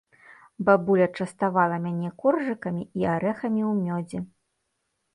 [0.69, 4.19] Бабуля частавала мяне коржыкамі і арэхамі ў мёдзе.